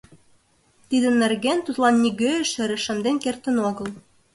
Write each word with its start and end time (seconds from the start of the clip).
Тидын 0.89 1.15
нерген 1.23 1.59
тудлан 1.65 1.95
нигӧ 2.03 2.31
эше 2.43 2.63
рашемден 2.69 3.15
кертын 3.23 3.57
огыл. 3.69 3.87